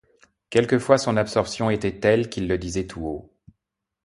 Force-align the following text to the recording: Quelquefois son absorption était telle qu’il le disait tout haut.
Quelquefois 0.49 0.97
son 0.97 1.15
absorption 1.15 1.69
était 1.69 1.99
telle 1.99 2.27
qu’il 2.31 2.47
le 2.47 2.57
disait 2.57 2.87
tout 2.87 3.01
haut. 3.05 3.31